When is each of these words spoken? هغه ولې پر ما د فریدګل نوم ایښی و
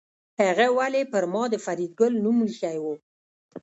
هغه 0.41 0.67
ولې 0.77 1.01
پر 1.11 1.23
ما 1.33 1.43
د 1.53 1.55
فریدګل 1.65 2.13
نوم 2.23 2.37
ایښی 2.45 2.77
و 2.83 2.85